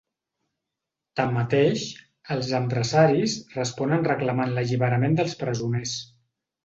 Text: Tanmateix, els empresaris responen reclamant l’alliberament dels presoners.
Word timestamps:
Tanmateix, 1.19 1.83
els 2.37 2.49
empresaris 2.61 3.35
responen 3.59 4.09
reclamant 4.09 4.57
l’alliberament 4.57 5.19
dels 5.21 5.37
presoners. 5.43 5.95